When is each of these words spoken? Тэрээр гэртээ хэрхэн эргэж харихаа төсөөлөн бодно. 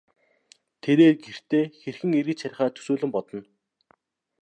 Тэрээр 0.81 1.15
гэртээ 1.25 1.65
хэрхэн 1.81 2.11
эргэж 2.19 2.39
харихаа 2.43 2.69
төсөөлөн 2.75 3.11
бодно. 3.13 3.39